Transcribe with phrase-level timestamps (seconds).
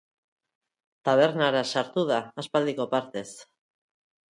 [1.09, 3.29] Tabernara sartu da aspaldiko partez.